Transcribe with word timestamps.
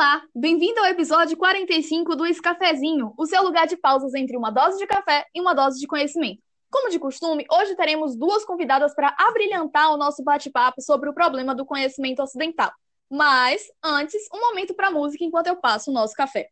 Olá, 0.00 0.22
bem-vindo 0.34 0.80
ao 0.80 0.86
episódio 0.86 1.36
45 1.36 2.16
do 2.16 2.24
Escafezinho, 2.24 3.12
o 3.18 3.26
seu 3.26 3.42
lugar 3.42 3.66
de 3.66 3.76
pausas 3.76 4.14
entre 4.14 4.34
uma 4.34 4.50
dose 4.50 4.78
de 4.78 4.86
café 4.86 5.26
e 5.34 5.40
uma 5.42 5.52
dose 5.52 5.78
de 5.78 5.86
conhecimento. 5.86 6.40
Como 6.70 6.88
de 6.88 6.98
costume, 6.98 7.44
hoje 7.52 7.76
teremos 7.76 8.16
duas 8.16 8.42
convidadas 8.42 8.94
para 8.94 9.14
abrilhantar 9.18 9.92
o 9.92 9.98
nosso 9.98 10.24
bate-papo 10.24 10.80
sobre 10.80 11.10
o 11.10 11.12
problema 11.12 11.54
do 11.54 11.66
conhecimento 11.66 12.22
ocidental. 12.22 12.72
Mas, 13.10 13.66
antes, 13.84 14.22
um 14.32 14.40
momento 14.40 14.72
para 14.72 14.90
música 14.90 15.22
enquanto 15.22 15.48
eu 15.48 15.56
passo 15.56 15.90
o 15.90 15.94
nosso 15.94 16.14
café. 16.14 16.48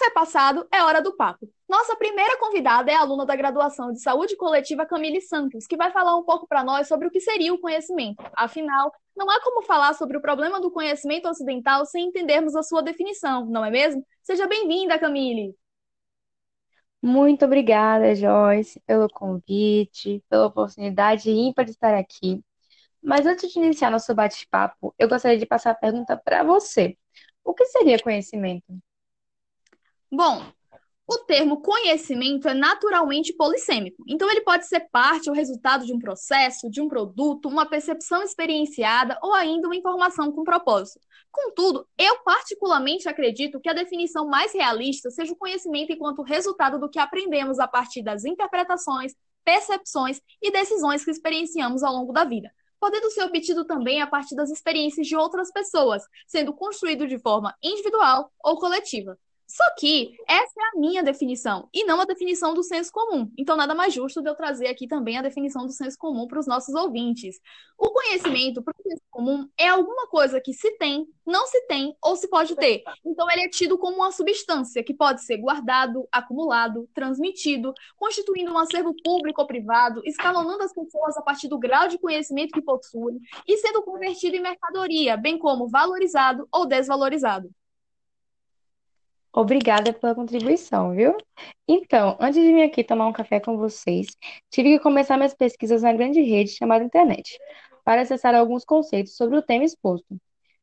Bom, 0.00 0.06
café 0.06 0.10
passado 0.12 0.66
é 0.72 0.82
hora 0.82 1.02
do 1.02 1.14
papo. 1.14 1.46
Nossa 1.68 1.94
primeira 1.94 2.38
convidada 2.38 2.90
é 2.90 2.94
a 2.94 3.00
aluna 3.00 3.26
da 3.26 3.36
graduação 3.36 3.92
de 3.92 4.00
Saúde 4.00 4.34
Coletiva 4.34 4.86
Camille 4.86 5.20
Santos, 5.20 5.66
que 5.66 5.76
vai 5.76 5.92
falar 5.92 6.16
um 6.16 6.24
pouco 6.24 6.48
para 6.48 6.64
nós 6.64 6.88
sobre 6.88 7.06
o 7.06 7.10
que 7.10 7.20
seria 7.20 7.52
o 7.52 7.58
conhecimento. 7.58 8.24
Afinal, 8.34 8.90
não 9.14 9.28
há 9.28 9.42
como 9.42 9.60
falar 9.62 9.92
sobre 9.92 10.16
o 10.16 10.20
problema 10.22 10.58
do 10.58 10.70
conhecimento 10.70 11.28
ocidental 11.28 11.84
sem 11.84 12.06
entendermos 12.06 12.56
a 12.56 12.62
sua 12.62 12.82
definição, 12.82 13.44
não 13.44 13.62
é 13.62 13.70
mesmo? 13.70 14.02
Seja 14.22 14.46
bem-vinda, 14.46 14.98
Camille. 14.98 15.54
Muito 17.02 17.44
obrigada, 17.44 18.14
Joyce, 18.14 18.80
pelo 18.86 19.06
convite, 19.06 20.24
pela 20.30 20.46
oportunidade 20.46 21.30
ímpar 21.30 21.66
de 21.66 21.72
estar 21.72 21.94
aqui. 21.94 22.42
Mas 23.02 23.26
antes 23.26 23.52
de 23.52 23.58
iniciar 23.58 23.90
nosso 23.90 24.14
bate-papo, 24.14 24.94
eu 24.98 25.08
gostaria 25.08 25.38
de 25.38 25.46
passar 25.46 25.72
a 25.72 25.74
pergunta 25.74 26.16
para 26.16 26.42
você. 26.42 26.96
O 27.44 27.52
que 27.52 27.66
seria 27.66 27.98
conhecimento? 27.98 28.80
Bom, 30.12 30.44
o 31.06 31.18
termo 31.18 31.60
conhecimento 31.60 32.48
é 32.48 32.54
naturalmente 32.54 33.32
polissêmico, 33.32 34.02
então 34.08 34.30
ele 34.30 34.42
pode 34.42 34.66
ser 34.66 34.88
parte 34.90 35.28
ou 35.28 35.34
resultado 35.34 35.84
de 35.84 35.92
um 35.92 35.98
processo, 35.98 36.70
de 36.70 36.80
um 36.80 36.88
produto, 36.88 37.48
uma 37.48 37.66
percepção 37.66 38.22
experienciada 38.22 39.18
ou 39.22 39.34
ainda 39.34 39.66
uma 39.66 39.76
informação 39.76 40.30
com 40.30 40.44
propósito. 40.44 41.00
Contudo, 41.30 41.86
eu 41.98 42.18
particularmente 42.24 43.08
acredito 43.08 43.60
que 43.60 43.68
a 43.68 43.72
definição 43.72 44.26
mais 44.26 44.52
realista 44.52 45.10
seja 45.10 45.32
o 45.32 45.36
conhecimento 45.36 45.92
enquanto 45.92 46.22
resultado 46.22 46.78
do 46.78 46.88
que 46.88 46.98
aprendemos 46.98 47.58
a 47.58 47.68
partir 47.68 48.02
das 48.02 48.24
interpretações, 48.24 49.12
percepções 49.44 50.20
e 50.40 50.50
decisões 50.50 51.04
que 51.04 51.10
experienciamos 51.10 51.82
ao 51.82 51.92
longo 51.92 52.12
da 52.12 52.24
vida 52.24 52.50
podendo 52.80 53.10
ser 53.10 53.24
obtido 53.24 53.66
também 53.66 54.00
a 54.00 54.06
partir 54.06 54.34
das 54.34 54.50
experiências 54.50 55.06
de 55.06 55.14
outras 55.14 55.52
pessoas, 55.52 56.02
sendo 56.26 56.54
construído 56.54 57.06
de 57.06 57.18
forma 57.18 57.54
individual 57.62 58.32
ou 58.42 58.58
coletiva. 58.58 59.18
Só 59.50 59.64
que 59.76 60.16
essa 60.28 60.52
é 60.60 60.62
a 60.62 60.78
minha 60.78 61.02
definição 61.02 61.68
e 61.74 61.84
não 61.84 62.00
a 62.00 62.04
definição 62.04 62.54
do 62.54 62.62
senso 62.62 62.92
comum. 62.92 63.28
Então, 63.36 63.56
nada 63.56 63.74
mais 63.74 63.92
justo 63.92 64.22
de 64.22 64.30
eu 64.30 64.36
trazer 64.36 64.68
aqui 64.68 64.86
também 64.86 65.18
a 65.18 65.22
definição 65.22 65.66
do 65.66 65.72
senso 65.72 65.98
comum 65.98 66.28
para 66.28 66.38
os 66.38 66.46
nossos 66.46 66.72
ouvintes. 66.72 67.40
O 67.76 67.90
conhecimento 67.90 68.62
para 68.62 68.72
o 68.78 68.82
senso 68.88 69.02
comum 69.10 69.48
é 69.58 69.66
alguma 69.66 70.06
coisa 70.06 70.40
que 70.40 70.52
se 70.54 70.70
tem, 70.78 71.04
não 71.26 71.48
se 71.48 71.66
tem 71.66 71.96
ou 72.00 72.14
se 72.14 72.28
pode 72.28 72.54
ter. 72.54 72.84
Então, 73.04 73.28
ele 73.28 73.42
é 73.42 73.48
tido 73.48 73.76
como 73.76 73.96
uma 73.96 74.12
substância 74.12 74.84
que 74.84 74.94
pode 74.94 75.24
ser 75.24 75.38
guardado, 75.38 76.06
acumulado, 76.12 76.88
transmitido, 76.94 77.74
constituindo 77.96 78.52
um 78.52 78.58
acervo 78.58 78.94
público 79.02 79.40
ou 79.40 79.48
privado, 79.48 80.00
escalonando 80.04 80.62
as 80.62 80.72
pessoas 80.72 81.16
a 81.16 81.22
partir 81.22 81.48
do 81.48 81.58
grau 81.58 81.88
de 81.88 81.98
conhecimento 81.98 82.52
que 82.52 82.62
possuem 82.62 83.18
e 83.48 83.56
sendo 83.56 83.82
convertido 83.82 84.36
em 84.36 84.40
mercadoria, 84.40 85.16
bem 85.16 85.36
como 85.36 85.68
valorizado 85.68 86.46
ou 86.52 86.66
desvalorizado. 86.66 87.50
Obrigada 89.32 89.92
pela 89.92 90.14
contribuição, 90.14 90.92
viu? 90.92 91.16
Então, 91.68 92.16
antes 92.20 92.42
de 92.42 92.52
vir 92.52 92.64
aqui 92.64 92.82
tomar 92.82 93.06
um 93.06 93.12
café 93.12 93.38
com 93.38 93.56
vocês, 93.56 94.08
tive 94.50 94.70
que 94.70 94.80
começar 94.80 95.16
minhas 95.16 95.34
pesquisas 95.34 95.82
na 95.82 95.92
grande 95.92 96.20
rede 96.20 96.50
chamada 96.50 96.84
internet, 96.84 97.38
para 97.84 98.02
acessar 98.02 98.34
alguns 98.34 98.64
conceitos 98.64 99.16
sobre 99.16 99.36
o 99.36 99.42
tema 99.42 99.64
exposto. 99.64 100.20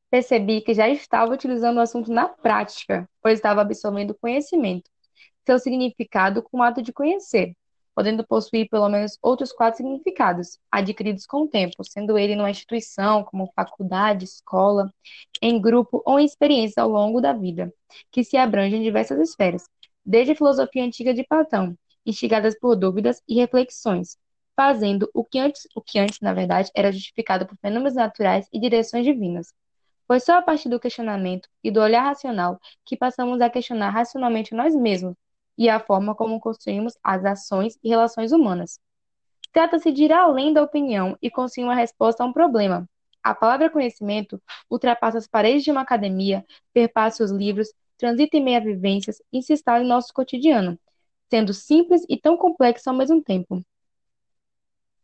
Percebi 0.10 0.62
que 0.62 0.74
já 0.74 0.90
estava 0.90 1.34
utilizando 1.34 1.78
o 1.78 1.82
assunto 1.82 2.12
na 2.12 2.28
prática, 2.28 3.10
pois 3.22 3.40
estava 3.40 3.62
absorvendo 3.62 4.16
conhecimento, 4.16 4.90
seu 5.46 5.60
significado 5.60 6.44
com 6.44 6.58
o 6.60 6.64
ato 6.64 6.82
de 6.82 6.92
conhecer, 6.92 7.56
podendo 7.98 8.24
possuir 8.24 8.70
pelo 8.70 8.88
menos 8.90 9.18
outros 9.24 9.52
quatro 9.52 9.78
significados, 9.78 10.60
adquiridos 10.72 11.26
com 11.26 11.42
o 11.42 11.48
tempo, 11.48 11.84
sendo 11.84 12.16
ele 12.16 12.36
numa 12.36 12.52
instituição, 12.52 13.24
como 13.24 13.52
faculdade, 13.56 14.24
escola, 14.24 14.94
em 15.42 15.60
grupo 15.60 16.04
ou 16.06 16.20
em 16.20 16.26
experiência 16.26 16.84
ao 16.84 16.90
longo 16.90 17.20
da 17.20 17.34
vida, 17.34 17.74
que 18.12 18.24
se 18.24 18.38
abrange 18.38 18.76
em 18.76 18.84
diversas 18.84 19.20
esferas, 19.20 19.64
desde 20.06 20.34
a 20.34 20.36
filosofia 20.36 20.84
antiga 20.84 21.12
de 21.12 21.26
Platão, 21.26 21.76
instigadas 22.06 22.56
por 22.60 22.76
dúvidas 22.76 23.20
e 23.28 23.34
reflexões, 23.34 24.16
fazendo 24.56 25.10
o 25.12 25.26
que 25.26 25.40
antes, 25.40 25.68
o 25.76 25.82
que 25.82 25.98
antes, 25.98 26.20
na 26.22 26.36
verdade, 26.36 26.70
era 26.76 26.92
justificado 26.92 27.48
por 27.48 27.58
fenômenos 27.58 27.96
naturais 27.96 28.48
e 28.54 28.60
direções 28.60 29.06
divinas. 29.06 29.52
Foi 30.06 30.20
só 30.20 30.38
a 30.38 30.42
partir 30.44 30.70
do 30.70 30.80
questionamento 30.80 31.50
e 31.64 31.72
do 31.72 31.82
olhar 31.82 32.04
racional 32.04 32.60
que 32.86 32.96
passamos 32.96 33.42
a 33.42 33.50
questionar 33.50 33.90
racionalmente 33.90 34.54
nós 34.54 34.76
mesmos, 34.76 35.16
e 35.58 35.70
a 35.70 35.80
forma 35.80 36.14
como 36.14 36.40
construímos 36.40 36.94
as 37.04 37.26
ações 37.26 37.78
e 37.84 37.90
relações 37.90 38.32
humanas. 38.32 38.80
Trata-se 39.52 39.92
de 39.92 40.04
ir 40.04 40.14
além 40.14 40.54
da 40.54 40.62
opinião 40.62 41.18
e 41.22 41.32
construir 41.32 41.64
uma 41.64 41.76
resposta 41.76 42.24
a 42.24 42.26
um 42.26 42.34
problema. 42.34 42.88
A 43.24 43.34
palavra 43.34 43.70
conhecimento 43.70 44.42
ultrapassa 44.70 45.18
as 45.18 45.28
paredes 45.28 45.64
de 45.64 45.72
uma 45.72 45.82
academia, 45.82 46.46
perpassa 46.74 47.24
os 47.24 47.32
livros, 47.32 47.74
transita 47.98 48.38
em 48.38 48.44
meia 48.44 48.62
vivências 48.62 49.22
e 49.34 49.42
se 49.42 49.54
instala 49.54 49.84
em 49.84 49.88
nosso 49.88 50.14
cotidiano, 50.14 50.80
sendo 51.30 51.54
simples 51.54 52.04
e 52.08 52.18
tão 52.18 52.38
complexo 52.38 52.90
ao 52.90 52.96
mesmo 52.96 53.22
tempo. 53.22 53.66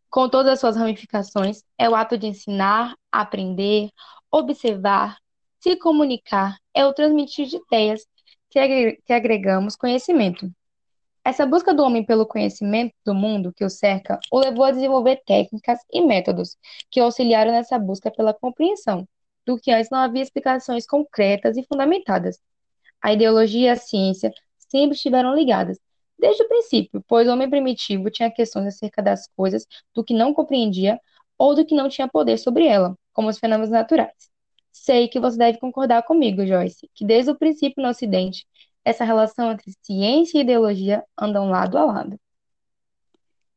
Com 0.09 0.29
todas 0.29 0.53
as 0.53 0.59
suas 0.59 0.77
ramificações, 0.77 1.63
é 1.77 1.89
o 1.89 1.95
ato 1.95 2.17
de 2.17 2.27
ensinar, 2.27 2.95
aprender, 3.11 3.89
observar, 4.31 5.17
se 5.59 5.75
comunicar, 5.75 6.57
é 6.73 6.85
o 6.85 6.93
transmitir 6.93 7.47
de 7.47 7.57
ideias, 7.57 8.05
que 8.53 9.13
agregamos 9.13 9.75
conhecimento. 9.75 10.49
Essa 11.25 11.45
busca 11.45 11.73
do 11.73 11.83
homem 11.83 12.05
pelo 12.05 12.25
conhecimento 12.25 12.93
do 13.05 13.15
mundo 13.15 13.53
que 13.53 13.63
o 13.63 13.69
cerca 13.69 14.19
o 14.31 14.39
levou 14.39 14.65
a 14.65 14.71
desenvolver 14.71 15.21
técnicas 15.25 15.79
e 15.91 16.01
métodos 16.01 16.57
que 16.91 16.99
auxiliaram 16.99 17.51
nessa 17.51 17.79
busca 17.79 18.11
pela 18.11 18.33
compreensão, 18.33 19.07
do 19.45 19.57
que 19.57 19.71
antes 19.71 19.89
não 19.89 19.99
havia 19.99 20.21
explicações 20.21 20.85
concretas 20.85 21.57
e 21.57 21.63
fundamentadas. 21.63 22.39
A 23.01 23.13
ideologia 23.13 23.67
e 23.67 23.69
a 23.69 23.75
ciência 23.75 24.31
sempre 24.57 24.95
estiveram 24.95 25.33
ligadas, 25.33 25.79
desde 26.19 26.43
o 26.43 26.47
princípio, 26.47 27.03
pois 27.07 27.27
o 27.27 27.31
homem 27.31 27.49
primitivo 27.49 28.09
tinha 28.11 28.31
questões 28.31 28.67
acerca 28.67 29.01
das 29.01 29.27
coisas 29.35 29.65
do 29.95 30.03
que 30.03 30.13
não 30.13 30.33
compreendia 30.33 30.99
ou 31.37 31.55
do 31.55 31.65
que 31.65 31.75
não 31.75 31.89
tinha 31.89 32.07
poder 32.07 32.37
sobre 32.37 32.67
ela, 32.67 32.97
como 33.13 33.29
os 33.29 33.39
fenômenos 33.39 33.69
naturais. 33.69 34.32
Sei 34.73 35.07
que 35.07 35.19
você 35.19 35.37
deve 35.37 35.59
concordar 35.59 36.03
comigo, 36.03 36.45
Joyce, 36.45 36.89
que 36.95 37.05
desde 37.05 37.31
o 37.31 37.37
princípio 37.37 37.81
no 37.81 37.89
Ocidente, 37.89 38.45
essa 38.83 39.05
relação 39.05 39.51
entre 39.51 39.71
ciência 39.81 40.39
e 40.39 40.41
ideologia 40.41 41.03
andam 41.17 41.49
lado 41.49 41.77
a 41.77 41.85
lado. 41.85 42.19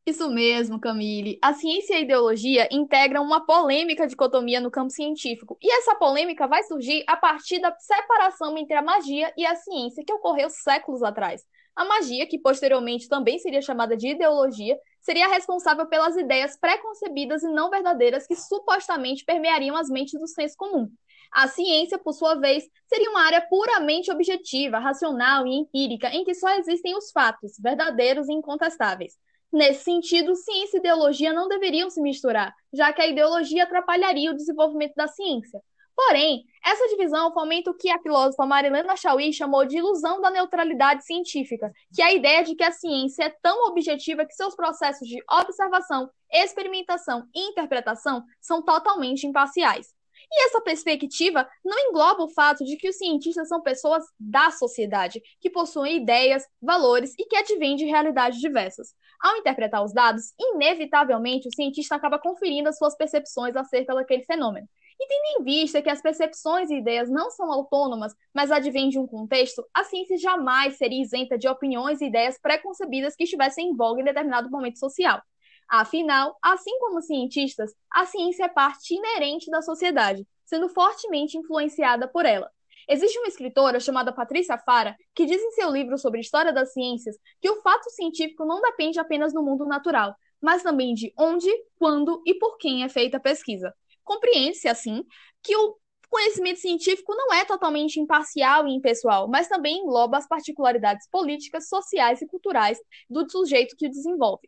Isso 0.05 0.29
mesmo, 0.29 0.79
Camille. 0.79 1.37
A 1.41 1.53
ciência 1.53 1.95
e 1.95 1.97
a 1.97 1.99
ideologia 1.99 2.69
integram 2.71 3.23
uma 3.23 3.45
polêmica 3.45 4.07
dicotomia 4.07 4.61
no 4.61 4.71
campo 4.71 4.89
científico. 4.89 5.57
E 5.61 5.69
essa 5.69 5.95
polêmica 5.95 6.47
vai 6.47 6.63
surgir 6.63 7.03
a 7.07 7.17
partir 7.17 7.59
da 7.59 7.75
separação 7.77 8.57
entre 8.57 8.75
a 8.75 8.81
magia 8.81 9.33
e 9.35 9.45
a 9.45 9.53
ciência 9.55 10.05
que 10.05 10.13
ocorreu 10.13 10.49
séculos 10.49 11.03
atrás. 11.03 11.43
A 11.75 11.83
magia, 11.83 12.25
que 12.25 12.39
posteriormente 12.39 13.09
também 13.09 13.37
seria 13.37 13.61
chamada 13.61 13.97
de 13.97 14.07
ideologia, 14.07 14.79
seria 15.01 15.27
responsável 15.27 15.85
pelas 15.87 16.15
ideias 16.15 16.57
preconcebidas 16.57 17.43
e 17.43 17.49
não 17.49 17.69
verdadeiras 17.69 18.25
que 18.25 18.35
supostamente 18.35 19.25
permeariam 19.25 19.75
as 19.75 19.89
mentes 19.89 20.17
do 20.19 20.27
senso 20.27 20.55
comum. 20.57 20.89
A 21.31 21.47
ciência, 21.47 21.97
por 21.97 22.13
sua 22.13 22.35
vez, 22.35 22.63
seria 22.87 23.09
uma 23.09 23.21
área 23.21 23.41
puramente 23.41 24.11
objetiva, 24.11 24.79
racional 24.79 25.45
e 25.45 25.55
empírica, 25.55 26.09
em 26.09 26.23
que 26.23 26.33
só 26.33 26.49
existem 26.57 26.95
os 26.95 27.11
fatos, 27.11 27.53
verdadeiros 27.59 28.27
e 28.29 28.33
incontestáveis. 28.33 29.13
Nesse 29.51 29.83
sentido, 29.83 30.35
ciência 30.35 30.77
e 30.77 30.79
ideologia 30.79 31.31
não 31.31 31.47
deveriam 31.47 31.89
se 31.89 32.01
misturar, 32.01 32.53
já 32.73 32.91
que 32.91 33.01
a 33.01 33.07
ideologia 33.07 33.63
atrapalharia 33.63 34.31
o 34.31 34.35
desenvolvimento 34.35 34.93
da 34.95 35.07
ciência. 35.07 35.61
Porém, 35.97 36.45
essa 36.63 36.87
divisão 36.89 37.33
fomenta 37.33 37.71
o 37.71 37.73
que 37.73 37.89
a 37.89 37.99
filósofa 37.99 38.45
Marilena 38.45 38.95
Chauí 38.95 39.33
chamou 39.33 39.65
de 39.65 39.77
ilusão 39.77 40.21
da 40.21 40.29
neutralidade 40.29 41.03
científica, 41.03 41.71
que 41.91 42.03
é 42.03 42.05
a 42.05 42.13
ideia 42.13 42.43
de 42.43 42.53
que 42.55 42.63
a 42.63 42.71
ciência 42.71 43.23
é 43.23 43.35
tão 43.41 43.67
objetiva 43.67 44.23
que 44.23 44.35
seus 44.35 44.55
processos 44.55 45.07
de 45.07 45.17
observação, 45.27 46.07
experimentação 46.31 47.25
e 47.33 47.49
interpretação 47.49 48.23
são 48.39 48.61
totalmente 48.61 49.25
imparciais. 49.25 49.96
E 50.31 50.45
essa 50.45 50.61
perspectiva 50.61 51.47
não 51.63 51.79
engloba 51.79 52.23
o 52.23 52.29
fato 52.29 52.65
de 52.65 52.75
que 52.75 52.89
os 52.89 52.97
cientistas 52.97 53.47
são 53.47 53.61
pessoas 53.61 54.03
da 54.19 54.51
sociedade, 54.51 55.21
que 55.39 55.49
possuem 55.49 55.97
ideias, 55.97 56.43
valores 56.61 57.13
e 57.17 57.25
que 57.25 57.35
advêm 57.35 57.75
de 57.75 57.85
realidades 57.85 58.39
diversas. 58.39 58.93
Ao 59.21 59.37
interpretar 59.37 59.83
os 59.83 59.93
dados, 59.93 60.33
inevitavelmente 60.37 61.47
o 61.47 61.55
cientista 61.55 61.95
acaba 61.95 62.19
conferindo 62.19 62.69
as 62.69 62.77
suas 62.77 62.95
percepções 62.95 63.55
acerca 63.55 63.95
daquele 63.95 64.23
fenômeno. 64.23 64.67
E 64.99 65.07
tendo 65.07 65.41
em 65.41 65.43
vista 65.43 65.81
que 65.81 65.89
as 65.89 66.01
percepções 66.01 66.69
e 66.69 66.75
ideias 66.75 67.09
não 67.09 67.29
são 67.29 67.51
autônomas, 67.51 68.13
mas 68.33 68.51
advêm 68.51 68.89
de 68.89 68.97
um 68.97 69.05
contexto, 69.05 69.63
a 69.73 69.83
ciência 69.83 70.17
jamais 70.17 70.77
seria 70.77 71.01
isenta 71.01 71.37
de 71.37 71.47
opiniões 71.47 72.01
e 72.01 72.05
ideias 72.05 72.39
preconcebidas 72.41 73.15
que 73.15 73.23
estivessem 73.23 73.69
em 73.69 73.75
voga 73.75 74.01
em 74.01 74.05
determinado 74.05 74.49
momento 74.49 74.79
social. 74.79 75.21
Afinal, 75.69 76.37
assim 76.41 76.77
como 76.79 77.01
cientistas, 77.01 77.73
a 77.91 78.05
ciência 78.05 78.45
é 78.45 78.49
parte 78.49 78.95
inerente 78.95 79.51
da 79.51 79.61
sociedade, 79.61 80.25
sendo 80.45 80.69
fortemente 80.69 81.37
influenciada 81.37 82.07
por 82.07 82.25
ela. 82.25 82.49
Existe 82.87 83.19
uma 83.19 83.27
escritora 83.27 83.81
chamada 83.81 84.13
Patrícia 84.13 84.57
Fara 84.57 84.95
que 85.13 85.25
diz 85.25 85.41
em 85.41 85.51
seu 85.51 85.69
livro 85.69 85.97
sobre 85.97 86.21
história 86.21 86.53
das 86.53 86.71
ciências 86.71 87.17
que 87.41 87.49
o 87.49 87.61
fato 87.61 87.89
científico 87.89 88.45
não 88.45 88.61
depende 88.61 88.97
apenas 88.97 89.33
do 89.33 89.43
mundo 89.43 89.65
natural, 89.65 90.15
mas 90.41 90.63
também 90.63 90.93
de 90.93 91.11
onde, 91.17 91.49
quando 91.77 92.21
e 92.25 92.33
por 92.35 92.57
quem 92.57 92.83
é 92.83 92.89
feita 92.89 93.17
a 93.17 93.19
pesquisa. 93.19 93.73
Compreende-se, 94.05 94.69
assim, 94.69 95.03
que 95.43 95.53
o 95.53 95.75
conhecimento 96.09 96.61
científico 96.61 97.13
não 97.13 97.33
é 97.33 97.43
totalmente 97.43 97.99
imparcial 97.99 98.65
e 98.65 98.73
impessoal, 98.73 99.27
mas 99.27 99.49
também 99.49 99.79
engloba 99.79 100.17
as 100.17 100.25
particularidades 100.25 101.09
políticas, 101.09 101.67
sociais 101.67 102.21
e 102.21 102.27
culturais 102.27 102.79
do 103.09 103.29
sujeito 103.29 103.75
que 103.75 103.87
o 103.87 103.91
desenvolve. 103.91 104.47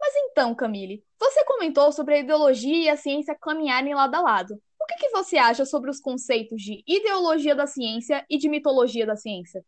Mas 0.00 0.14
então, 0.16 0.54
Camille, 0.54 1.02
você 1.18 1.44
comentou 1.44 1.90
sobre 1.92 2.14
a 2.14 2.18
ideologia 2.18 2.84
e 2.84 2.88
a 2.88 2.96
ciência 2.96 3.36
caminharem 3.40 3.94
lado 3.94 4.14
a 4.14 4.20
lado. 4.20 4.60
O 4.80 4.86
que, 4.86 4.96
que 4.96 5.10
você 5.10 5.36
acha 5.36 5.64
sobre 5.64 5.90
os 5.90 6.00
conceitos 6.00 6.62
de 6.62 6.82
ideologia 6.86 7.54
da 7.54 7.66
ciência 7.66 8.24
e 8.30 8.38
de 8.38 8.48
mitologia 8.48 9.06
da 9.06 9.16
ciência? 9.16 9.64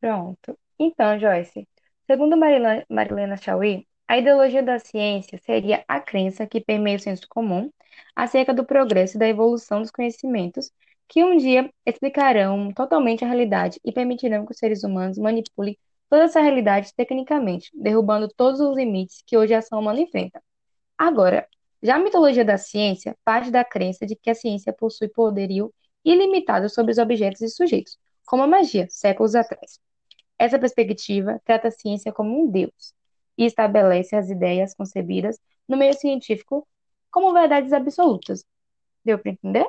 Pronto. 0.00 0.58
Então, 0.78 1.18
Joyce, 1.18 1.66
segundo 2.06 2.36
Marilena, 2.36 3.36
Chauí, 3.36 3.86
a 4.06 4.18
ideologia 4.18 4.62
da 4.62 4.78
ciência 4.78 5.38
seria 5.38 5.84
a 5.88 6.00
crença 6.00 6.46
que 6.46 6.60
permeia 6.60 6.96
o 6.96 7.00
senso 7.00 7.26
comum 7.28 7.70
acerca 8.14 8.54
do 8.54 8.64
progresso 8.64 9.16
e 9.16 9.18
da 9.18 9.26
evolução 9.28 9.80
dos 9.80 9.90
conhecimentos 9.90 10.70
que 11.08 11.24
um 11.24 11.36
dia 11.36 11.70
explicarão 11.84 12.72
totalmente 12.72 13.24
a 13.24 13.28
realidade 13.28 13.80
e 13.84 13.92
permitirão 13.92 14.44
que 14.44 14.52
os 14.52 14.58
seres 14.58 14.84
humanos 14.84 15.18
manipulem 15.18 15.78
toda 16.08 16.24
essa 16.24 16.40
realidade 16.40 16.92
tecnicamente, 16.94 17.70
derrubando 17.74 18.28
todos 18.28 18.60
os 18.60 18.76
limites 18.76 19.22
que 19.26 19.36
hoje 19.36 19.54
a 19.54 19.58
ação 19.58 19.80
humana 19.80 20.00
enfrenta. 20.00 20.42
Agora, 20.98 21.46
já 21.82 21.96
a 21.96 21.98
mitologia 21.98 22.44
da 22.44 22.58
ciência 22.58 23.16
parte 23.24 23.50
da 23.50 23.64
crença 23.64 24.06
de 24.06 24.16
que 24.16 24.30
a 24.30 24.34
ciência 24.34 24.72
possui 24.72 25.08
poderio 25.08 25.72
ilimitado 26.04 26.68
sobre 26.68 26.92
os 26.92 26.98
objetos 26.98 27.40
e 27.42 27.48
sujeitos, 27.48 27.98
como 28.24 28.42
a 28.42 28.46
magia, 28.46 28.86
séculos 28.90 29.34
atrás. 29.34 29.80
Essa 30.38 30.58
perspectiva 30.58 31.40
trata 31.44 31.68
a 31.68 31.70
ciência 31.70 32.12
como 32.12 32.42
um 32.42 32.50
deus 32.50 32.94
e 33.36 33.44
estabelece 33.44 34.16
as 34.16 34.30
ideias 34.30 34.74
concebidas 34.74 35.38
no 35.68 35.76
meio 35.76 35.94
científico 35.94 36.66
como 37.10 37.32
verdades 37.32 37.72
absolutas. 37.72 38.44
Deu 39.04 39.18
para 39.18 39.32
entender? 39.32 39.66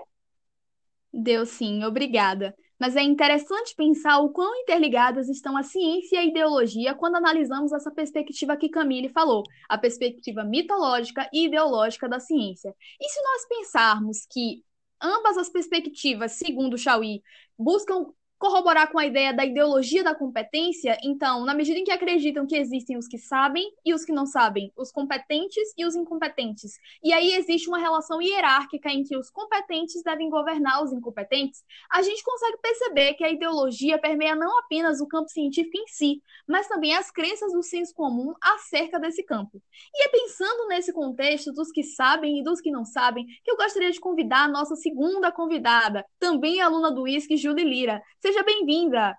Deu 1.13 1.45
sim, 1.45 1.83
obrigada. 1.83 2.55
Mas 2.79 2.95
é 2.95 3.01
interessante 3.01 3.75
pensar 3.75 4.19
o 4.19 4.29
quão 4.29 4.55
interligadas 4.61 5.29
estão 5.29 5.57
a 5.57 5.63
ciência 5.63 6.15
e 6.15 6.19
a 6.19 6.25
ideologia 6.25 6.93
quando 6.93 7.15
analisamos 7.15 7.71
essa 7.71 7.91
perspectiva 7.91 8.55
que 8.55 8.69
Camille 8.69 9.09
falou, 9.09 9.43
a 9.67 9.77
perspectiva 9.77 10.43
mitológica 10.43 11.27
e 11.33 11.45
ideológica 11.45 12.07
da 12.07 12.19
ciência. 12.19 12.73
E 12.99 13.09
se 13.09 13.21
nós 13.21 13.47
pensarmos 13.47 14.25
que 14.29 14.63
ambas 15.01 15.37
as 15.37 15.49
perspectivas, 15.49 16.33
segundo 16.33 16.77
Chauí, 16.77 17.21
buscam 17.57 18.13
corroborar 18.37 18.91
com 18.91 18.99
a 18.99 19.05
ideia 19.05 19.33
da 19.33 19.45
ideologia 19.45 20.03
da 20.03 20.13
competência, 20.13 20.97
então, 21.03 21.43
na 21.43 21.53
medida 21.53 21.79
em 21.79 21.83
que 21.83 21.91
acreditam 21.91 22.45
que 22.45 22.55
existem 22.55 22.97
os 22.97 23.07
que 23.07 23.17
sabem 23.17 23.71
e 23.85 23.93
os 23.93 24.05
que 24.05 24.11
não 24.11 24.25
sabem, 24.25 24.71
os 24.77 24.91
competentes 24.91 25.73
e 25.77 25.85
os 25.85 25.95
incompetentes, 25.95 26.79
e 27.03 27.11
aí 27.11 27.33
existe 27.33 27.67
uma 27.67 27.79
relação 27.79 28.21
hierárquica 28.21 28.89
em 28.89 29.03
que 29.03 29.17
os 29.17 29.29
competentes 29.29 30.03
devem 30.03 30.29
governar 30.29 30.83
os 30.83 30.91
incompetentes, 30.91 31.63
a 31.91 32.01
gente 32.01 32.23
consegue 32.23 32.57
perceber 32.57 33.13
que 33.15 33.23
a 33.23 33.31
ideologia 33.31 33.97
permeia 33.97 34.35
não 34.35 34.59
apenas 34.59 35.01
o 35.01 35.07
campo 35.07 35.29
científico 35.29 35.77
em 35.77 35.87
si, 35.87 36.21
mas 36.47 36.67
também 36.67 36.95
as 36.95 37.09
crenças 37.11 37.51
do 37.51 37.63
senso 37.63 37.93
comum 37.93 38.33
acerca 38.41 38.99
desse 38.99 39.23
campo. 39.23 39.61
E 39.93 40.05
é 40.05 40.09
pensando 40.09 40.67
nesse 40.67 40.93
contexto 40.93 41.51
dos 41.51 41.71
que 41.71 41.83
sabem 41.83 42.39
e 42.39 42.43
dos 42.43 42.61
que 42.61 42.71
não 42.71 42.85
sabem 42.85 43.25
que 43.43 43.51
eu 43.51 43.57
gostaria 43.57 43.91
de 43.91 43.99
convidar 43.99 44.43
a 44.43 44.47
nossa 44.47 44.75
segunda 44.75 45.31
convidada, 45.31 46.05
também 46.19 46.61
aluna 46.61 46.91
do 46.91 47.07
ISC, 47.07 47.35
Julie 47.37 47.65
Lira. 47.65 48.01
Seja 48.27 48.43
bem-vinda! 48.43 49.17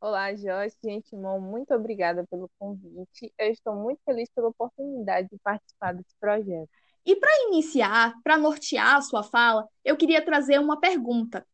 Olá, 0.00 0.34
Joyce, 0.34 0.78
gente, 0.82 1.14
irmão, 1.14 1.38
muito 1.38 1.74
obrigada 1.74 2.26
pelo 2.30 2.50
convite. 2.58 3.30
Eu 3.38 3.52
estou 3.52 3.74
muito 3.74 4.00
feliz 4.02 4.30
pela 4.34 4.48
oportunidade 4.48 5.28
de 5.30 5.36
participar 5.40 5.92
desse 5.92 6.16
projeto. 6.18 6.70
E 7.04 7.14
para 7.16 7.30
iniciar, 7.48 8.14
para 8.24 8.38
nortear 8.38 8.96
a 8.96 9.02
sua 9.02 9.22
fala, 9.22 9.68
eu 9.84 9.94
queria 9.94 10.24
trazer 10.24 10.58
uma 10.58 10.80
pergunta. 10.80 11.46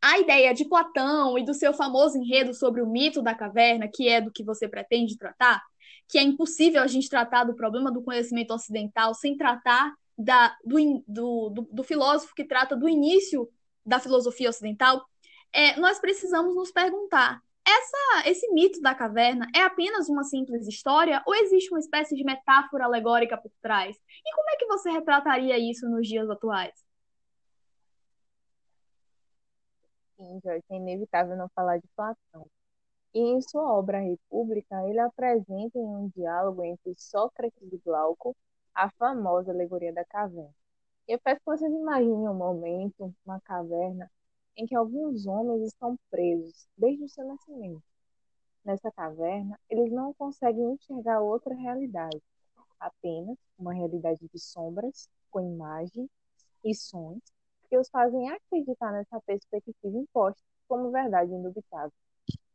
A 0.00 0.18
ideia 0.18 0.54
de 0.54 0.64
Platão 0.64 1.38
e 1.38 1.44
do 1.44 1.52
seu 1.52 1.74
famoso 1.74 2.16
enredo 2.16 2.54
sobre 2.54 2.80
o 2.80 2.86
mito 2.86 3.20
da 3.20 3.34
caverna, 3.34 3.90
que 3.92 4.08
é 4.08 4.22
do 4.22 4.32
que 4.32 4.42
você 4.42 4.66
pretende 4.66 5.18
tratar, 5.18 5.62
que 6.08 6.16
é 6.16 6.22
impossível 6.22 6.82
a 6.82 6.86
gente 6.86 7.10
tratar 7.10 7.44
do 7.44 7.54
problema 7.54 7.92
do 7.92 8.02
conhecimento 8.02 8.54
ocidental 8.54 9.12
sem 9.12 9.36
tratar 9.36 9.92
da, 10.20 10.54
do, 10.64 11.04
do, 11.06 11.68
do, 11.72 11.82
filósofo 11.82 12.34
que 12.34 12.44
trata 12.44 12.76
do 12.76 12.88
início 12.88 13.48
da 13.84 13.98
filosofia 13.98 14.50
ocidental, 14.50 15.02
é, 15.52 15.78
nós 15.80 15.98
precisamos 15.98 16.54
nos 16.54 16.70
perguntar: 16.70 17.40
essa, 17.66 18.28
esse 18.28 18.52
mito 18.52 18.80
da 18.82 18.94
caverna 18.94 19.46
é 19.54 19.62
apenas 19.62 20.08
uma 20.08 20.22
simples 20.24 20.68
história 20.68 21.22
ou 21.26 21.34
existe 21.34 21.72
uma 21.72 21.80
espécie 21.80 22.14
de 22.14 22.22
metáfora 22.22 22.84
alegórica 22.84 23.38
por 23.38 23.50
trás? 23.62 23.96
E 23.96 24.34
como 24.34 24.50
é 24.50 24.56
que 24.56 24.66
você 24.66 24.90
retrataria 24.90 25.58
isso 25.58 25.88
nos 25.88 26.06
dias 26.06 26.28
atuais? 26.28 26.74
Sim, 30.16 30.38
Jorge, 30.44 30.64
é 30.70 30.76
inevitável 30.76 31.34
não 31.34 31.48
falar 31.54 31.78
de 31.78 31.88
Platão. 31.96 32.46
E 33.14 33.20
em 33.20 33.40
sua 33.40 33.72
obra 33.72 33.98
República, 34.00 34.86
ele 34.86 35.00
apresenta 35.00 35.78
em 35.78 35.82
um 35.82 36.10
diálogo 36.14 36.62
entre 36.62 36.94
Sócrates 36.96 37.72
e 37.72 37.78
Glauco 37.78 38.36
a 38.74 38.90
famosa 38.90 39.52
alegoria 39.52 39.92
da 39.92 40.04
caverna. 40.04 40.54
Eu 41.06 41.18
peço 41.18 41.40
que 41.40 41.46
vocês 41.46 41.72
imaginem 41.72 42.28
um 42.28 42.34
momento, 42.34 43.14
uma 43.24 43.40
caverna, 43.40 44.10
em 44.56 44.66
que 44.66 44.76
alguns 44.76 45.26
homens 45.26 45.62
estão 45.62 45.98
presos 46.10 46.68
desde 46.76 47.04
o 47.04 47.08
seu 47.08 47.26
nascimento. 47.26 47.82
Nessa 48.64 48.90
caverna, 48.92 49.58
eles 49.68 49.90
não 49.90 50.12
conseguem 50.14 50.72
enxergar 50.72 51.20
outra 51.20 51.54
realidade, 51.54 52.20
apenas 52.78 53.36
uma 53.58 53.72
realidade 53.72 54.20
de 54.32 54.38
sombras, 54.38 55.08
com 55.30 55.40
imagens 55.40 56.08
e 56.64 56.74
sons, 56.74 57.22
que 57.68 57.78
os 57.78 57.88
fazem 57.88 58.28
acreditar 58.28 58.92
nessa 58.92 59.20
perspectiva 59.22 59.96
imposta 59.96 60.42
como 60.68 60.90
verdade 60.90 61.32
indubitável. 61.32 61.92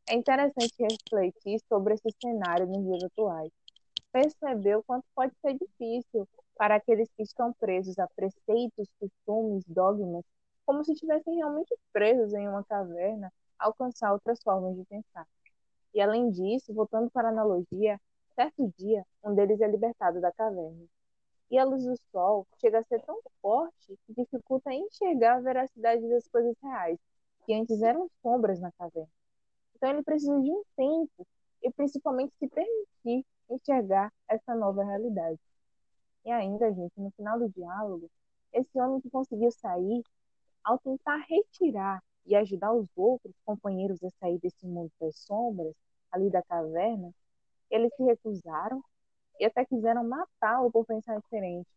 É 0.07 0.15
interessante 0.15 0.73
refletir 0.79 1.59
sobre 1.67 1.95
esse 1.95 2.09
cenário 2.21 2.67
nos 2.67 2.83
dias 2.83 3.03
atuais, 3.03 3.51
percebeu 4.15 4.81
quanto 4.81 5.05
pode 5.13 5.33
ser 5.41 5.55
difícil 5.55 6.25
para 6.55 6.75
aqueles 6.75 7.09
que 7.17 7.23
estão 7.23 7.51
presos 7.51 7.99
a 7.99 8.07
preceitos, 8.15 8.87
costumes, 8.97 9.65
dogmas, 9.67 10.23
como 10.65 10.85
se 10.85 10.93
estivessem 10.93 11.35
realmente 11.35 11.75
presos 11.91 12.33
em 12.33 12.47
uma 12.47 12.63
caverna, 12.63 13.29
alcançar 13.59 14.13
outras 14.13 14.41
formas 14.41 14.77
de 14.77 14.85
pensar. 14.85 15.27
E 15.93 15.99
além 15.99 16.31
disso, 16.31 16.73
voltando 16.73 17.11
para 17.11 17.27
a 17.27 17.31
analogia, 17.31 17.99
certo 18.35 18.73
dia, 18.77 19.05
um 19.21 19.35
deles 19.35 19.59
é 19.59 19.67
libertado 19.67 20.21
da 20.21 20.31
caverna. 20.31 20.85
E 21.51 21.57
a 21.57 21.65
luz 21.65 21.83
do 21.83 21.97
sol 22.09 22.47
chega 22.61 22.79
a 22.79 22.83
ser 22.83 23.01
tão 23.01 23.19
forte 23.41 23.99
que 24.07 24.13
dificulta 24.13 24.73
enxergar 24.73 25.35
a 25.35 25.41
veracidade 25.41 26.07
das 26.07 26.25
coisas 26.29 26.55
reais, 26.63 26.97
que 27.45 27.53
antes 27.53 27.81
eram 27.81 28.09
sombras 28.21 28.61
na 28.61 28.71
caverna. 28.71 29.11
Então 29.75 29.89
ele 29.89 30.03
precisa 30.03 30.39
de 30.39 30.51
um 30.51 30.63
tempo 30.77 31.27
e 31.61 31.69
principalmente 31.69 32.33
se 32.39 32.47
permitir 32.47 33.25
enxergar 33.49 34.11
essa 34.27 34.55
nova 34.55 34.83
realidade. 34.83 35.39
E 36.25 36.31
ainda, 36.31 36.73
gente, 36.73 36.99
no 36.99 37.11
final 37.11 37.39
do 37.39 37.49
diálogo, 37.49 38.09
esse 38.53 38.79
homem 38.79 39.01
que 39.01 39.09
conseguiu 39.09 39.51
sair, 39.51 40.03
ao 40.63 40.79
tentar 40.79 41.17
retirar 41.29 42.03
e 42.25 42.35
ajudar 42.35 42.73
os 42.73 42.87
outros 42.95 43.35
companheiros 43.45 44.03
a 44.03 44.09
sair 44.19 44.39
desse 44.39 44.65
mundo 44.65 44.91
das 44.99 45.15
sombras, 45.17 45.75
ali 46.11 46.29
da 46.31 46.41
caverna, 46.41 47.13
eles 47.69 47.93
se 47.95 48.03
recusaram 48.03 48.83
e 49.39 49.45
até 49.45 49.65
quiseram 49.65 50.03
matá-lo 50.03 50.71
por 50.71 50.85
pensar 50.85 51.19
diferente. 51.19 51.69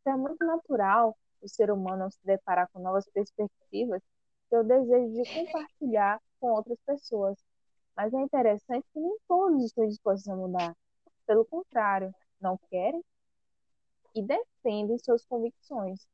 Então 0.00 0.14
é 0.14 0.16
muito 0.16 0.44
natural 0.44 1.16
o 1.40 1.48
ser 1.48 1.70
humano 1.70 2.10
se 2.10 2.18
deparar 2.24 2.68
com 2.72 2.80
novas 2.80 3.08
perspectivas 3.10 4.02
ter 4.48 4.58
o 4.58 4.64
desejo 4.64 5.12
de 5.12 5.46
compartilhar 5.46 6.20
com 6.40 6.48
outras 6.48 6.78
pessoas. 6.86 7.38
Mas 7.98 8.14
é 8.14 8.20
interessante 8.20 8.86
que 8.92 9.00
nem 9.00 9.18
todos 9.26 9.64
estão 9.64 9.84
dispostos 9.88 10.28
a 10.28 10.36
mudar. 10.36 10.72
Pelo 11.26 11.44
contrário, 11.44 12.14
não 12.40 12.56
querem 12.70 13.04
e 14.14 14.22
defendem 14.22 14.96
suas 15.00 15.24
convicções. 15.24 16.06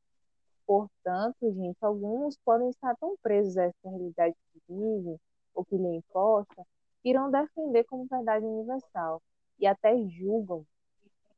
Portanto, 0.65 1.37
gente, 1.53 1.77
alguns 1.81 2.37
podem 2.43 2.71
estar 2.71 2.95
tão 2.95 3.15
presos 3.21 3.55
a 3.55 3.65
essa 3.65 3.87
realidade 3.87 4.35
que 4.51 4.61
vivem 4.67 5.19
ou 5.53 5.63
que 5.63 5.77
lhe 5.77 5.97
imposta, 5.97 6.65
que 7.03 7.09
irão 7.09 7.29
defender 7.29 7.83
como 7.83 8.07
verdade 8.07 8.43
universal 8.43 9.21
e 9.59 9.67
até 9.67 9.95
julgam 10.07 10.65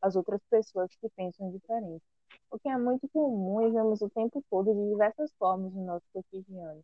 as 0.02 0.16
outras 0.16 0.40
pessoas 0.50 0.96
que 0.96 1.10
pensam 1.10 1.52
diferente, 1.52 2.06
o 2.50 2.58
que 2.58 2.70
é 2.70 2.78
muito 2.78 3.06
comum 3.10 3.68
e 3.68 3.70
vemos 3.70 4.02
o 4.02 4.10
tempo 4.10 4.42
todo 4.50 4.74
de 4.74 4.92
diversas 4.92 5.30
formas 5.34 5.74
no 5.74 5.84
nosso 5.84 6.06
cotidiano, 6.14 6.82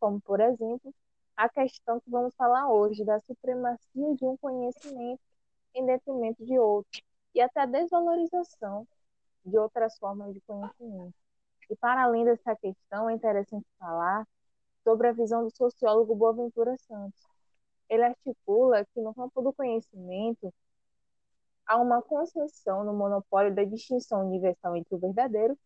como, 0.00 0.20
por 0.20 0.40
exemplo, 0.40 0.92
a 1.36 1.48
questão 1.48 2.00
que 2.00 2.10
vamos 2.10 2.34
falar 2.36 2.68
hoje 2.68 3.04
da 3.04 3.20
supremacia 3.20 4.14
de 4.14 4.24
um 4.24 4.36
conhecimento 4.36 5.20
em 5.74 5.84
detrimento 5.84 6.44
de 6.44 6.58
outro 6.58 7.02
e 7.34 7.40
até 7.40 7.60
a 7.60 7.66
desvalorização 7.66 8.86
de 9.44 9.58
outras 9.58 9.98
formas 9.98 10.32
de 10.32 10.40
conhecimento. 10.42 11.14
E 11.68 11.76
para 11.76 12.04
além 12.04 12.24
dessa 12.24 12.54
questão, 12.56 13.08
é 13.10 13.14
interessante 13.14 13.66
falar 13.78 14.26
sobre 14.84 15.08
a 15.08 15.12
visão 15.12 15.44
do 15.44 15.56
sociólogo 15.56 16.14
Boaventura 16.14 16.76
Santos. 16.78 17.20
Ele 17.88 18.04
articula 18.04 18.84
que 18.84 19.00
no 19.00 19.14
campo 19.14 19.42
do 19.42 19.52
conhecimento 19.52 20.52
há 21.66 21.76
uma 21.78 22.02
concessão 22.02 22.84
no 22.84 22.92
monopólio 22.92 23.54
da 23.54 23.64
distinção 23.64 24.26
universal 24.26 24.76
entre 24.76 24.94
o 24.94 24.98
verdadeiro 24.98 25.58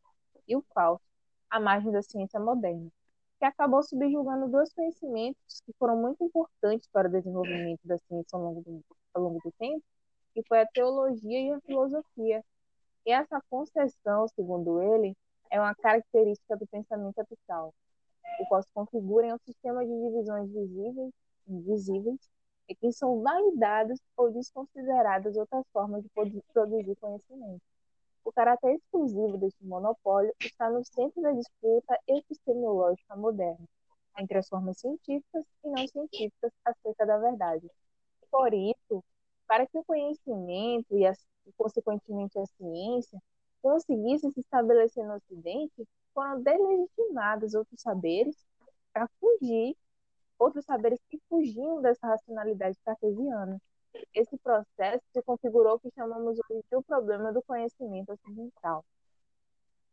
e 0.46 0.56
o 0.56 0.64
falso, 0.72 1.04
à 1.50 1.60
margem 1.60 1.90
da 1.92 2.02
ciência 2.02 2.40
moderna, 2.40 2.90
que 3.38 3.44
acabou 3.44 3.82
subjugando 3.82 4.48
dois 4.48 4.72
conhecimentos 4.72 5.60
que 5.64 5.72
foram 5.78 5.96
muito 5.96 6.22
importantes 6.24 6.88
para 6.92 7.08
o 7.08 7.10
desenvolvimento 7.10 7.80
da 7.84 7.96
ciência 7.98 8.36
ao 8.36 8.42
longo 8.42 8.62
do, 8.62 8.84
ao 9.14 9.22
longo 9.22 9.40
do 9.44 9.52
tempo, 9.52 9.82
que 10.34 10.42
foi 10.48 10.60
a 10.60 10.66
teologia 10.66 11.40
e 11.40 11.52
a 11.52 11.60
filosofia. 11.60 12.44
E 13.06 13.12
essa 13.12 13.40
concessão, 13.48 14.26
segundo 14.28 14.82
ele, 14.82 15.16
é 15.50 15.60
uma 15.60 15.74
característica 15.74 16.56
do 16.56 16.66
pensamento 16.66 17.14
capital, 17.14 17.72
o 18.40 18.46
qual 18.46 18.62
se 18.62 18.72
configura 18.72 19.26
em 19.26 19.32
um 19.32 19.38
sistema 19.38 19.84
de 19.84 19.90
divisões 19.90 20.50
visíveis 20.50 21.12
e 21.46 21.52
invisíveis 21.52 22.30
e 22.68 22.74
que 22.74 22.92
são 22.92 23.22
validadas 23.22 23.98
ou 24.16 24.30
desconsideradas 24.32 25.36
outras 25.36 25.64
formas 25.72 26.02
de 26.02 26.10
produzir 26.52 26.96
conhecimento. 26.96 27.62
Caráter 28.38 28.76
exclusivo 28.76 29.36
deste 29.36 29.64
monopólio 29.64 30.32
está 30.38 30.70
no 30.70 30.84
centro 30.84 31.20
da 31.20 31.32
disputa 31.32 31.98
epistemológica 32.06 33.16
moderna 33.16 33.66
entre 34.16 34.38
as 34.38 34.48
formas 34.48 34.78
científicas 34.78 35.44
e 35.64 35.68
não 35.68 35.88
científicas 35.88 36.52
acerca 36.64 37.04
da 37.04 37.18
verdade. 37.18 37.68
Por 38.30 38.54
isso, 38.54 39.02
para 39.44 39.66
que 39.66 39.76
o 39.76 39.82
conhecimento 39.82 40.96
e, 40.96 41.12
consequentemente, 41.56 42.38
a 42.38 42.46
ciência 42.46 43.20
conseguissem 43.60 44.30
se 44.30 44.38
estabelecer 44.38 45.04
no 45.04 45.16
Ocidente, 45.16 45.88
foram 46.14 46.40
delegitimados 46.40 47.54
outros 47.54 47.80
saberes 47.80 48.36
para 48.92 49.08
fugir 49.18 49.76
outros 50.38 50.64
saberes 50.64 51.00
que 51.10 51.20
fugiam 51.28 51.82
dessa 51.82 52.06
racionalidade 52.06 52.78
cartesiana. 52.84 53.60
Esse 54.18 54.36
processo 54.38 55.04
se 55.12 55.22
configurou 55.22 55.76
o 55.76 55.78
que 55.78 55.92
chamamos 55.94 56.40
hoje 56.50 56.64
de 56.68 56.76
o 56.76 56.82
problema 56.82 57.32
do 57.32 57.40
conhecimento 57.40 58.12
ocidental. 58.12 58.84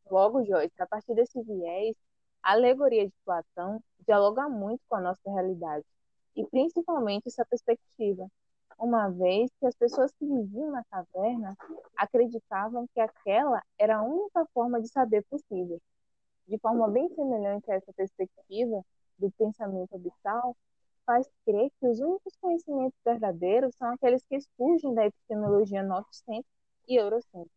Logo, 0.10 0.44
Joyce, 0.44 0.74
a 0.82 0.88
partir 0.88 1.14
desse 1.14 1.40
viés, 1.44 1.96
a 2.42 2.54
alegoria 2.54 3.06
de 3.06 3.14
Platão 3.24 3.80
dialoga 4.00 4.50
muito 4.50 4.82
com 4.90 4.96
a 4.96 5.02
nossa 5.02 5.30
realidade, 5.30 5.86
e 6.36 6.44
principalmente 6.44 7.28
essa 7.28 7.46
perspectiva, 7.46 8.28
uma 8.80 9.10
vez 9.10 9.52
que 9.60 9.68
as 9.68 9.76
pessoas 9.76 10.12
que 10.14 10.26
viviam 10.26 10.72
na 10.72 10.84
caverna 10.86 11.56
acreditavam 11.96 12.88
que 12.96 13.00
aquela 13.00 13.62
era 13.78 13.98
a 13.98 14.04
única 14.04 14.44
forma 14.56 14.82
de 14.82 14.88
saber 14.88 15.24
possível. 15.30 15.80
De 16.48 16.58
forma 16.58 16.90
bem 16.90 17.08
semelhante 17.10 17.72
a 17.72 17.76
essa 17.76 17.94
perspectiva, 17.94 18.84
do 19.20 19.30
pensamento 19.38 19.96
abissal 19.96 20.58
faz 21.06 21.30
crer 21.46 21.72
que 21.80 21.88
os 21.88 22.00
únicos 22.00 22.36
conhecimentos 22.38 22.98
verdadeiros 23.06 23.76
são 23.76 23.92
aqueles 23.94 24.24
que 24.26 24.38
fugem 24.58 24.94
da 24.94 25.06
epistemologia 25.06 25.84
notocêntrica 25.84 26.50
e 26.88 26.96
eurocêntrica. 26.96 27.56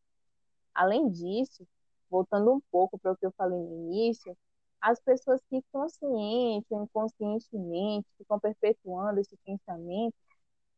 Além 0.75 1.11
disso, 1.11 1.67
voltando 2.11 2.53
um 2.53 2.61
pouco 2.71 2.99
para 2.99 3.13
o 3.13 3.17
que 3.17 3.27
eu 3.27 3.33
falei 3.33 3.59
no 3.59 3.75
início, 3.75 4.37
as 4.81 5.01
pessoas 5.01 5.41
que 5.51 5.63
consciente 5.73 6.67
ou 6.71 6.85
inconscientemente 6.85 8.07
ficam 8.17 8.39
perpetuando 8.39 9.21
esse 9.21 9.37
pensamento, 9.45 10.15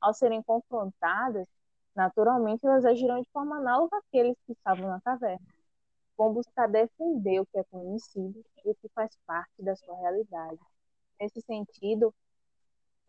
ao 0.00 0.14
serem 0.14 0.42
confrontadas, 0.42 1.46
naturalmente 1.94 2.66
elas 2.66 2.84
agirão 2.84 3.20
de 3.20 3.28
forma 3.30 3.58
análoga 3.58 3.98
àqueles 3.98 4.36
que 4.46 4.52
estavam 4.52 4.88
na 4.88 5.00
caverna. 5.02 5.46
Vão 6.16 6.32
buscar 6.32 6.66
defender 6.66 7.40
o 7.40 7.46
que 7.46 7.58
é 7.58 7.64
conhecido 7.64 8.42
e 8.64 8.70
o 8.70 8.74
que 8.74 8.88
faz 8.94 9.10
parte 9.26 9.62
da 9.62 9.76
sua 9.76 9.96
realidade. 9.96 10.58
Nesse 11.20 11.40
sentido, 11.42 12.14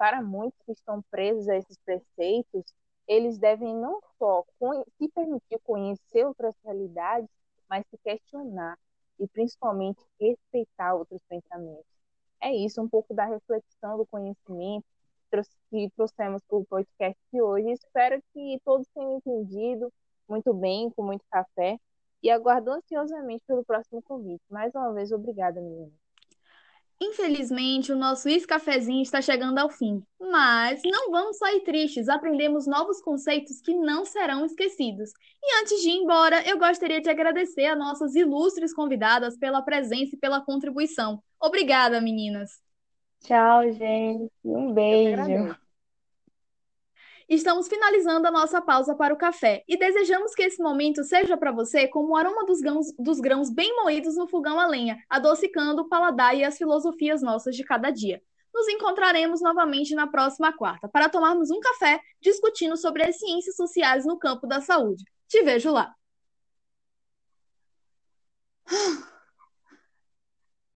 para 0.01 0.19
muitos 0.19 0.59
que 0.65 0.71
estão 0.71 0.99
presos 1.11 1.47
a 1.47 1.55
esses 1.55 1.77
preceitos, 1.77 2.65
eles 3.07 3.37
devem 3.37 3.75
não 3.75 4.01
só 4.17 4.43
se 4.97 5.07
permitir 5.09 5.59
conhecer 5.59 6.25
outras 6.25 6.55
realidades, 6.65 7.29
mas 7.69 7.85
se 7.85 7.99
questionar 7.99 8.79
e 9.19 9.27
principalmente 9.27 10.03
respeitar 10.19 10.95
outros 10.95 11.21
pensamentos. 11.29 11.85
É 12.41 12.51
isso, 12.51 12.81
um 12.81 12.89
pouco 12.89 13.13
da 13.13 13.25
reflexão 13.25 13.95
do 13.95 14.07
conhecimento 14.07 14.87
que 15.69 15.87
trouxemos 15.95 16.41
para 16.47 16.57
o 16.57 16.65
podcast 16.65 17.21
de 17.31 17.39
hoje. 17.39 17.69
Espero 17.69 18.19
que 18.33 18.59
todos 18.65 18.87
tenham 18.95 19.17
entendido 19.17 19.93
muito 20.27 20.51
bem, 20.51 20.89
com 20.89 21.03
muito 21.03 21.23
café, 21.29 21.79
e 22.23 22.31
aguardo 22.31 22.71
ansiosamente 22.71 23.43
pelo 23.45 23.63
próximo 23.63 24.01
convite. 24.01 24.41
Mais 24.49 24.73
uma 24.73 24.91
vez, 24.93 25.11
obrigada, 25.11 25.61
menina. 25.61 26.00
Infelizmente, 27.03 27.91
o 27.91 27.95
nosso 27.95 28.29
Cafezinho 28.47 29.01
está 29.01 29.23
chegando 29.23 29.57
ao 29.57 29.71
fim, 29.71 30.03
mas 30.19 30.83
não 30.85 31.09
vamos 31.09 31.35
sair 31.37 31.61
tristes, 31.61 32.07
aprendemos 32.07 32.67
novos 32.67 33.01
conceitos 33.01 33.59
que 33.59 33.73
não 33.73 34.05
serão 34.05 34.45
esquecidos. 34.45 35.09
E 35.41 35.61
antes 35.61 35.81
de 35.81 35.89
ir 35.89 35.93
embora, 36.03 36.47
eu 36.47 36.59
gostaria 36.59 37.01
de 37.01 37.09
agradecer 37.09 37.65
a 37.65 37.75
nossas 37.75 38.13
ilustres 38.13 38.71
convidadas 38.71 39.35
pela 39.35 39.63
presença 39.63 40.15
e 40.15 40.19
pela 40.19 40.41
contribuição. 40.45 41.23
Obrigada, 41.41 41.99
meninas. 41.99 42.51
Tchau, 43.21 43.71
gente. 43.71 44.31
Um 44.45 44.71
beijo. 44.71 45.55
Estamos 47.31 47.69
finalizando 47.69 48.27
a 48.27 48.31
nossa 48.31 48.59
pausa 48.61 48.93
para 48.93 49.13
o 49.13 49.17
café 49.17 49.63
e 49.65 49.77
desejamos 49.77 50.35
que 50.35 50.43
esse 50.43 50.61
momento 50.61 51.01
seja 51.01 51.37
para 51.37 51.53
você 51.53 51.87
como 51.87 52.09
o 52.09 52.15
aroma 52.17 52.45
dos 52.45 52.59
grãos, 52.59 52.87
dos 52.99 53.21
grãos 53.21 53.49
bem 53.49 53.73
moídos 53.73 54.17
no 54.17 54.27
fogão 54.27 54.59
a 54.59 54.67
lenha, 54.67 55.01
adocicando 55.09 55.83
o 55.83 55.87
paladar 55.87 56.35
e 56.35 56.43
as 56.43 56.57
filosofias 56.57 57.21
nossas 57.21 57.55
de 57.55 57.63
cada 57.63 57.89
dia. 57.89 58.21
Nos 58.53 58.67
encontraremos 58.67 59.39
novamente 59.39 59.95
na 59.95 60.07
próxima 60.07 60.51
quarta 60.51 60.89
para 60.89 61.07
tomarmos 61.07 61.49
um 61.51 61.61
café 61.61 62.01
discutindo 62.19 62.75
sobre 62.75 63.01
as 63.03 63.17
ciências 63.17 63.55
sociais 63.55 64.05
no 64.05 64.19
campo 64.19 64.45
da 64.45 64.59
saúde. 64.59 65.05
Te 65.29 65.41
vejo 65.41 65.71
lá! 65.71 65.95